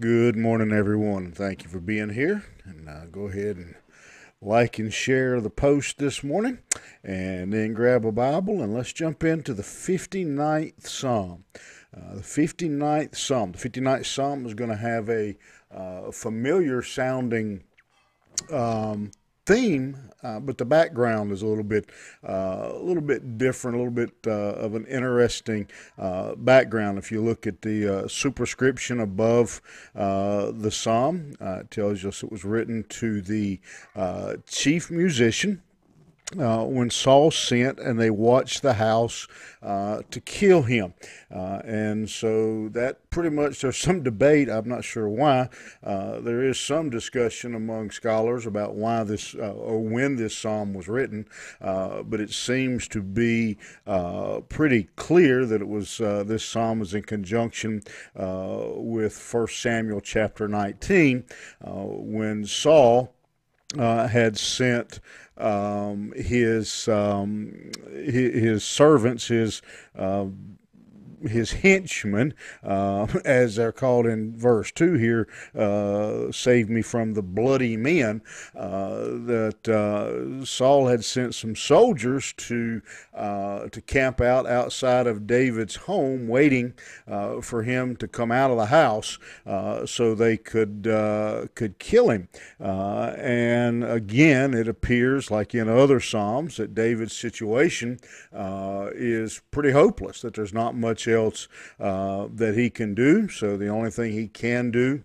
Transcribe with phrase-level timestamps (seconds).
[0.00, 1.32] Good morning, everyone.
[1.32, 2.44] Thank you for being here.
[2.62, 3.74] And uh, go ahead and
[4.40, 6.60] like and share the post this morning.
[7.02, 11.46] And then grab a Bible and let's jump into the 59th Psalm.
[11.92, 13.50] Uh, the 59th Psalm.
[13.50, 15.36] The 59th Psalm is going to have a
[15.74, 17.64] uh, familiar sounding
[18.52, 19.10] um,
[19.48, 21.88] theme, uh, but the background is a little bit
[22.28, 25.66] uh, a little bit different, a little bit uh, of an interesting
[25.96, 26.98] uh, background.
[26.98, 29.62] If you look at the uh, superscription above
[29.96, 33.58] uh, the psalm, it tells us it was written to the
[34.46, 35.62] chief musician
[36.36, 39.26] uh, when Saul sent and they watched the house
[39.62, 40.92] uh, to kill him.
[41.34, 45.48] Uh, and so that pretty much, there's some debate, I'm not sure why.
[45.82, 50.74] Uh, there is some discussion among scholars about why this uh, or when this psalm
[50.74, 51.26] was written,
[51.60, 53.56] uh, but it seems to be
[54.48, 57.82] pretty clear that it was this psalm was in conjunction
[58.14, 61.24] with 1 Samuel chapter 19
[61.60, 63.14] when Saul
[63.76, 65.00] had sent
[65.36, 69.62] um, his, um, his servants, his
[69.96, 70.26] uh,
[71.26, 77.22] his henchmen, uh, as they're called in verse 2 here, uh, saved me from the
[77.22, 78.22] bloody men,
[78.56, 82.82] uh, that uh, Saul had sent some soldiers to,
[83.14, 86.74] uh, to camp out outside of David's home, waiting
[87.42, 89.18] for him to come out of the house
[89.86, 90.84] so they could,
[91.54, 92.28] could kill him.
[92.60, 97.98] and again, it appears, like in other Psalms, that David's situation
[98.32, 101.48] is pretty hopeless, that there's not much else
[101.80, 103.28] uh, that he can do.
[103.28, 105.04] So the only thing he can do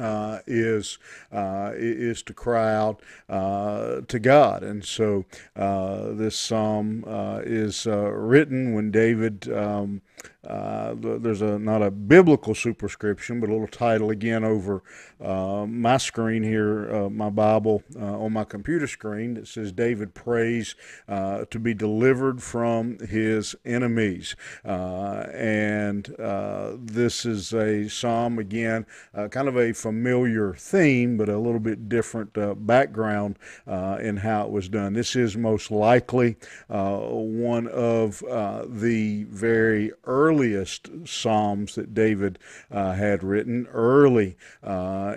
[0.00, 0.98] uh, is
[1.32, 7.86] uh, is to cry out uh, to God, and so uh, this psalm uh, is
[7.86, 9.50] uh, written when David.
[9.52, 10.02] Um,
[10.46, 14.82] there's a not a biblical superscription, but a little title again over
[15.20, 20.74] my screen here, my Bible on my computer screen that says David prays
[21.08, 26.14] to be delivered from his enemies, and
[26.78, 28.86] this is a psalm again,
[29.30, 34.44] kind of a familiar theme, but a little bit different uh, background uh, in how
[34.44, 34.92] it was done.
[34.92, 36.36] This is most likely
[36.68, 39.92] uh, one of uh, the very
[40.36, 42.38] earliest psalms that David
[42.70, 44.36] uh, had written early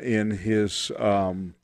[0.02, 0.92] in his.
[0.98, 1.56] Um,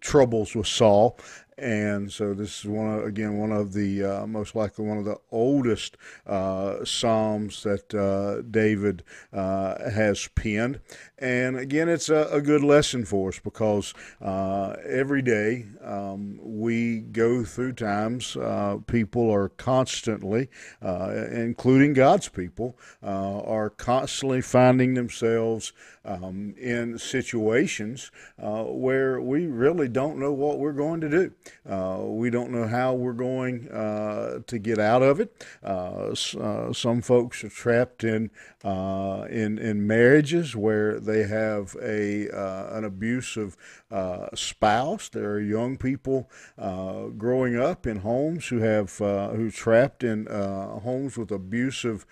[0.00, 1.18] troubles with Saul,
[1.58, 5.04] and so this is one of, again one of the uh, most likely one of
[5.04, 5.96] the oldest
[6.26, 9.02] uh, psalms that uh, David
[9.32, 10.80] uh, has penned.
[11.18, 13.92] And again, it's a, a, good lesson for us because
[14.22, 20.48] uh, every day um, we go through times uh, people are constantly,
[20.80, 25.72] including God's people, are constantly finding themselves
[26.08, 31.32] um, in situations where we really don't know what we're going to do.
[31.68, 35.46] Uh, we don't know how we're going uh, to get out of it.
[35.62, 38.30] Uh, uh some folks are trapped in
[38.64, 43.56] uh, in in marriages where they have a uh, an abusive
[43.90, 45.08] Uh, spouse.
[45.08, 46.28] There are young people
[46.58, 52.04] uh, growing up in homes who have uh, who trapped in homes with abusive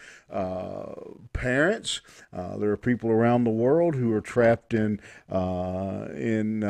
[1.34, 2.00] parents.
[2.32, 6.60] there are people around the world who are trapped in in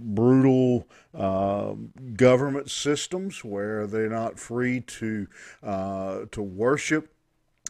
[0.00, 1.74] brutal uh,
[2.16, 5.26] government systems where they're not free to
[5.62, 7.12] uh, to worship.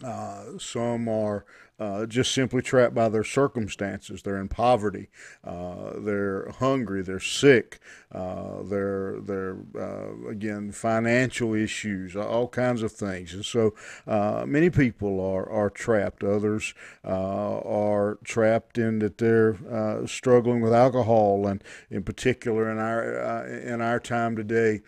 [0.02, 1.44] Uh, some are
[1.78, 4.22] uh, just simply trapped by their circumstances.
[4.22, 5.08] They're in poverty.
[5.42, 7.02] Uh, they're hungry.
[7.02, 7.80] They're sick.
[8.12, 13.34] Uh, they're they're uh, again financial issues, all kinds of things.
[13.34, 13.74] And so
[14.06, 16.22] uh, many people are are trapped.
[16.22, 19.58] Others are trapped in that they're
[20.06, 24.82] struggling with alcohol, and in particular in our in our time today,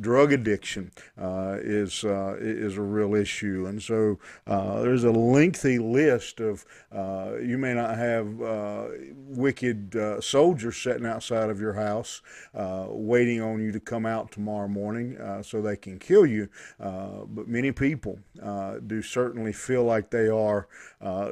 [0.00, 3.66] drug addiction is is a real issue.
[3.68, 9.94] And so there's a lengthy list list of uh, you may not have uh, wicked
[9.96, 12.22] uh, soldiers sitting outside of your house
[12.54, 16.48] uh, waiting on you to come out tomorrow morning uh, so they can kill you,
[16.80, 18.18] uh, but many people
[18.86, 20.66] do certainly feel like they are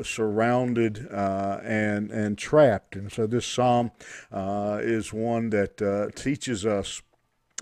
[0.03, 2.97] surrounded and and trapped.
[2.97, 3.91] And so this psalm
[4.33, 7.03] is one that teaches us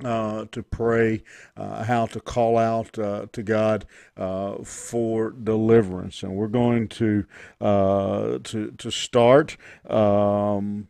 [0.05, 1.23] uh, to pray,
[1.57, 3.85] uh, how to call out uh, to God
[4.17, 7.27] uh, for deliverance, and we're going to
[7.61, 9.57] uh, to to start.
[9.89, 10.89] Um,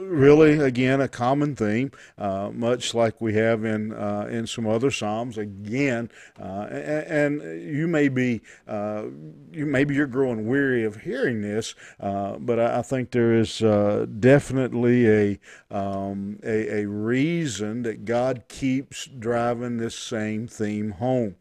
[0.00, 4.90] really, again, a common theme, uh, much like we have in uh, in some other
[4.90, 5.38] psalms.
[5.38, 6.10] Again,
[6.40, 9.04] uh, and, and, you may be uh,
[9.52, 13.62] you maybe you're growing weary of hearing this, uh, but I, I, think there is
[13.62, 21.36] uh, definitely a, um, a, a reason that God keeps driving this same theme home.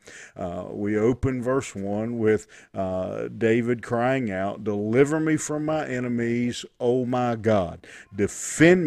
[0.72, 7.36] we open verse one with David crying out, "Deliver me from my enemies, O my
[7.36, 7.86] God."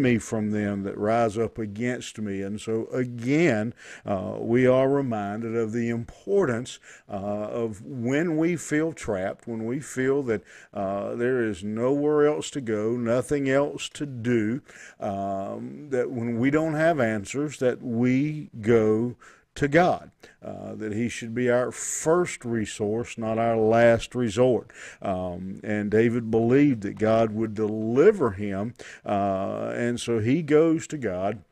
[0.01, 2.41] Me from them that rise up against me.
[2.41, 3.73] And so, again,
[4.05, 9.79] uh, we are reminded of the importance uh, of when we feel trapped, when we
[9.79, 10.41] feel that
[10.73, 14.61] uh, there is nowhere else to go, nothing else to do,
[14.99, 19.15] um, that when we don't have answers, that we go
[19.57, 20.11] to God,
[20.43, 24.71] uh, that He should be our first resource, not our last resort.
[25.01, 28.73] Um, and David believed that God would deliver him,
[29.05, 31.43] uh, and so he goes to God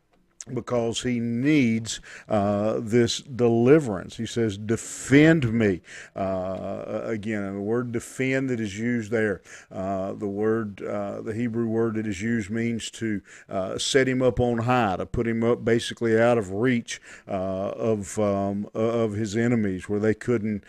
[0.54, 2.00] because he needs
[2.30, 4.18] uh, this deliverance.
[4.18, 5.82] He says, Defend me.
[6.16, 11.68] Uh, again, the word defend that is used there, uh, the word, uh, the Hebrew
[11.68, 15.44] word that is used means to uh, set him up on high, to put him
[15.44, 20.64] up basically out of reach uh, of, um, of his enemies where they couldn't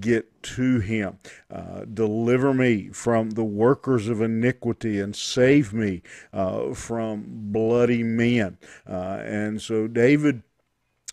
[0.00, 1.18] get to him.
[1.50, 6.02] Uh, deliver me from the workers of iniquity and save me
[6.32, 8.58] uh, from bloody men.
[8.88, 10.42] Uh, and so David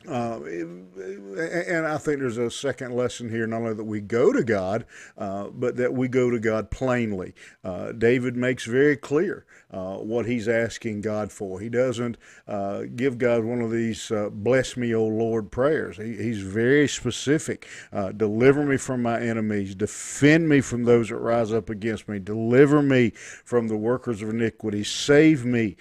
[0.07, 4.45] uh, and I think there's a second lesson here, not only that we go to
[4.45, 4.85] God,
[5.17, 7.33] uh, but that we go to God plainly.
[7.65, 11.59] Uh, David makes very clear uh, what he's asking God for.
[11.59, 12.15] He doesn't
[12.47, 15.97] uh, give God one of these uh, "Bless me, O Lord" prayers.
[15.97, 17.67] He, he's very specific.
[18.15, 19.75] deliver me from my enemies.
[19.75, 22.19] Defend me from those that rise up against me.
[22.19, 23.09] Deliver me
[23.43, 24.85] from the workers of iniquity.
[24.85, 25.75] Save me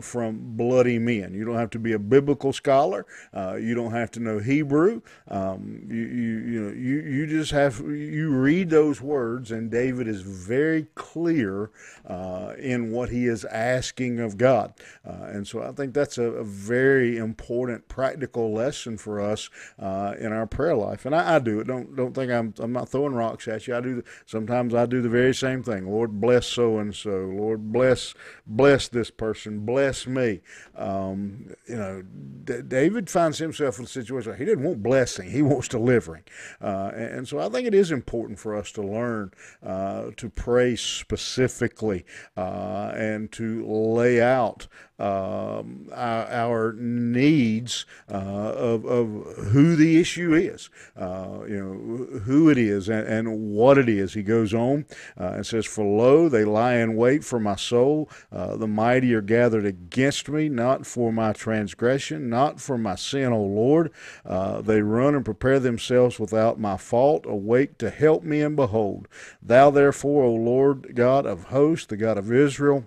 [0.00, 1.32] from bloody men.
[1.32, 3.06] You don't have to be a biblical scholar.
[3.32, 5.02] Uh, you don't have to know Hebrew.
[5.28, 10.08] Um, you, you, you know you, you just have you read those words, and David
[10.08, 11.70] is very clear
[12.06, 14.74] uh, in what he is asking of God.
[15.06, 20.14] Uh, and so I think that's a, a, very important practical lesson for us uh,
[20.18, 21.06] in our prayer life.
[21.06, 21.66] And I, I, do it.
[21.66, 23.76] Don't don't think I'm I'm not throwing rocks at you.
[23.76, 24.02] I do.
[24.26, 25.90] Sometimes I do the very same thing.
[25.90, 27.10] Lord bless so and so.
[27.10, 28.14] Lord bless
[28.46, 29.60] bless this person.
[29.60, 30.40] Bless me.
[30.76, 32.02] Um, you know,
[32.44, 36.24] D- David finds himself in a situation he didn't want blessing, he wants delivering.
[36.60, 39.32] Uh, and, so I think it is important for us to learn
[39.64, 42.04] uh, to pray specifically
[42.36, 44.66] uh, and to lay out
[45.02, 49.08] um, our, needs uh, of, of
[49.48, 54.14] who the issue is, uh, you know, who it is and, and, what it is.
[54.14, 54.86] He goes on
[55.18, 58.08] uh, and says, For lo, they lie in wait for my soul.
[58.30, 63.32] Uh, the mighty are gathered against me, not for my transgression, not for my sin,
[63.32, 63.90] O Lord.
[64.24, 67.26] Uh, they run and prepare themselves without my fault.
[67.26, 69.08] Awake to help me, and behold,
[69.42, 72.84] thou therefore, O Lord God of hosts, the God of Israel,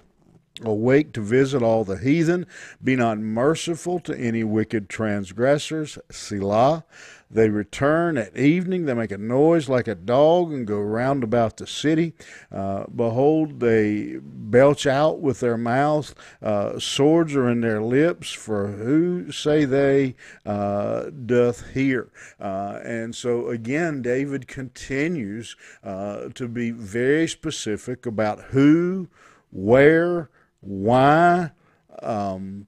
[0.64, 2.46] Awake to visit all the heathen.
[2.84, 5.98] Be not merciful to any wicked transgressors.
[6.10, 6.86] Selah.
[7.30, 8.86] They return at evening.
[8.86, 12.14] They make a noise like a dog and go round about the city.
[12.52, 16.16] Uh, behold, they belch out with their mouths.
[16.42, 18.32] Uh, swords are in their lips.
[18.32, 20.16] For who, say they,
[20.46, 22.10] uh, doth hear?
[22.40, 29.10] Uh, and so again, David continues uh, to be very specific about who,
[29.52, 30.30] where,
[30.66, 31.52] why,
[32.02, 32.68] um,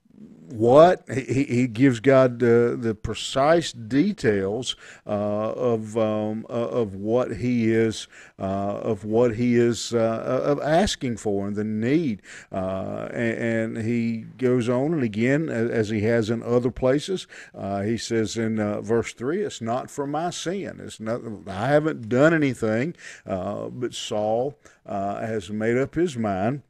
[0.50, 4.75] what he, he gives God uh, the precise details
[5.06, 8.08] uh, of um, uh, of what he is
[8.39, 13.77] uh, of what he is uh, of asking for and the need, uh, and, and,
[13.77, 17.27] he goes on and again as he has in other places.
[17.84, 20.80] he says in verse three, "It's not for my sin.
[20.82, 21.22] It's not.
[21.48, 26.63] I haven't done anything, but Saul has made up his mind."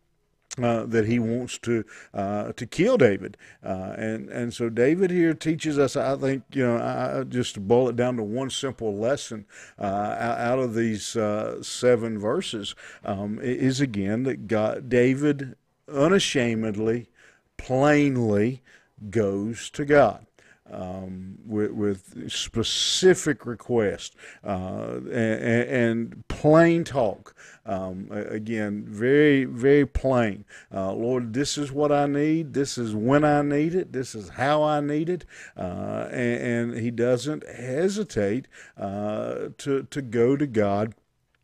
[0.62, 5.34] Uh, that he wants to uh, to kill David, uh, and and so David here
[5.34, 5.96] teaches us.
[5.96, 9.46] I think you know, I, just to boil it down to one simple lesson
[9.78, 12.74] uh, out of these uh, seven verses
[13.06, 15.56] um, is again that God, David,
[15.88, 17.10] unashamedly,
[17.58, 18.62] plainly
[19.10, 20.27] goes to God
[20.72, 27.36] um, with, with, specific requests uh, and, and, plain talk.
[27.66, 30.46] Um, again, very, very plain.
[30.74, 32.54] Uh, Lord, this is what I need.
[32.54, 33.92] This is when I need it.
[33.92, 35.26] This is how I need it.
[35.56, 38.48] Uh, and, and, he doesn't hesitate
[38.78, 40.94] uh, to, to go to God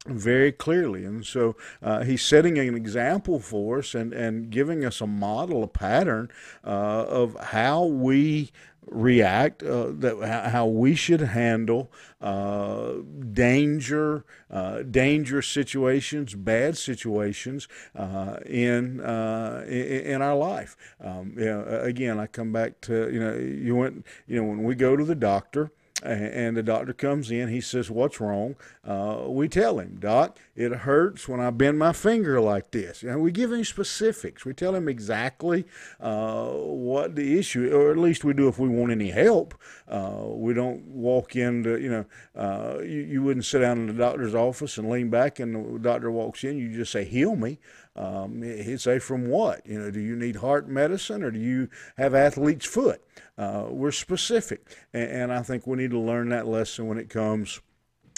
[0.05, 1.05] very clearly.
[1.05, 5.63] And so uh, he's setting an example for us and, and giving us a model,
[5.63, 6.29] a pattern
[6.63, 8.51] uh, of how we
[8.87, 12.93] react, uh, that how we should handle uh,
[13.31, 20.75] danger, uh, dangerous situations, bad situations uh, in, uh, in, in our life.
[21.01, 24.63] Um, you know, again, I come back to you know you went you know when
[24.63, 25.71] we go to the doctor
[26.03, 27.47] and the doctor comes in.
[27.49, 28.55] He says, "What's wrong?"
[28.85, 33.21] Uh, we tell him, "Doc, it hurts when I bend my finger like this." And
[33.21, 34.45] we give him specifics.
[34.45, 35.65] We tell him exactly
[35.99, 39.55] uh, what the issue, or at least we do if we want any help.
[39.87, 42.05] Uh, we don't walk into, you know,
[42.35, 45.79] uh, you, you wouldn't sit down in the doctor's office and lean back, and the
[45.79, 46.57] doctor walks in.
[46.57, 47.59] You just say, "Heal me."
[47.95, 49.65] Um, he'd say, from what?
[49.67, 53.03] You know, do you need heart medicine or do you have athlete's foot?
[53.37, 54.67] Uh, we're specific.
[54.93, 57.61] And, and, I think we need to learn that lesson when it comes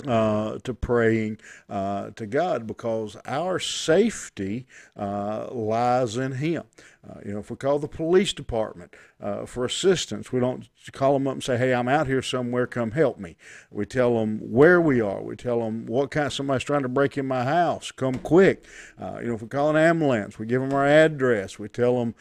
[0.06, 1.38] uh, to praying
[1.70, 6.64] uh, to God because our safety uh, lies in Him.
[7.08, 11.14] Uh, you know, if we call the police department uh, for assistance, we don't call
[11.14, 12.66] them up and say, "Hey, I'm out here somewhere.
[12.66, 13.38] Come help me."
[13.70, 15.22] We tell them where we are.
[15.22, 16.28] We tell them what kind.
[16.28, 17.92] Of Somebody's trying to break in my house.
[17.92, 18.66] Come quick.
[19.00, 21.60] Uh, you know, if we call an ambulance, we give them our address.
[21.60, 22.16] We tell them,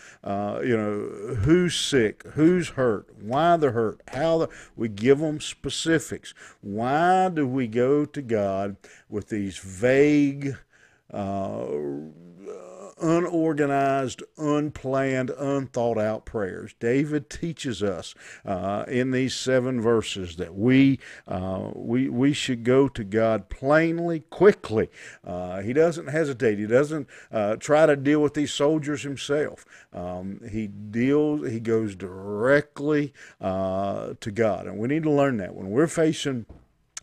[0.62, 4.48] you know, who's sick, who's hurt, why they're hurt, how the.
[4.76, 6.34] We give them specifics.
[6.60, 8.76] Why do we go to God
[9.08, 10.56] with these vague?
[11.12, 11.66] Uh,
[13.00, 16.74] unorganized, unplanned, unthought out prayers.
[16.78, 22.88] David teaches us uh, in these seven verses that we, uh, we, we should go
[22.88, 24.88] to God plainly, quickly.
[25.24, 26.58] Uh, he doesn't hesitate.
[26.58, 29.64] He doesn't uh, try to deal with these soldiers himself.
[29.92, 31.48] Um, he deals.
[31.50, 36.46] He goes directly uh, to God, and we need to learn that when we're facing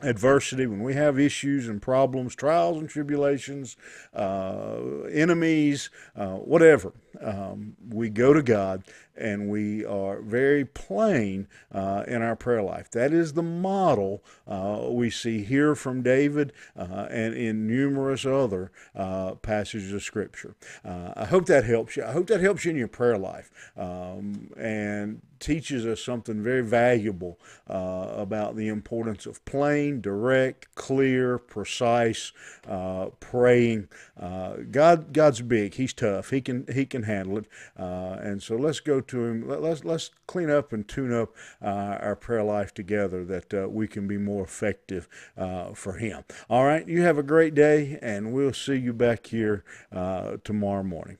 [0.02, 3.76] adversity, when we have issues and problems, trials and tribulations,
[4.14, 8.84] uh, enemies, uh, whatever, um, we go to God
[9.22, 12.90] and we are very plain uh, in our prayer life.
[12.92, 18.72] That is the model uh, we see here from David uh, and in numerous other
[18.96, 20.56] uh, passages of Scripture.
[20.84, 22.04] Uh, I hope that helps you.
[22.04, 26.62] I hope that helps you in your prayer life um, and teaches us something very
[26.62, 32.32] valuable uh, about the importance of plain, direct, clear, precise
[33.20, 33.88] praying.
[34.72, 35.76] God, God's big.
[35.76, 36.30] He's tough.
[36.30, 37.46] He can He can handle it.
[37.76, 39.48] and so let's go to Him.
[39.48, 43.68] Let, us let's clean up and tune up uh, our prayer life together that uh,
[43.70, 46.24] we can be more effective uh, for Him.
[46.50, 50.84] All right, you have a great day, and we'll see you back here uh, tomorrow
[50.84, 51.18] morning.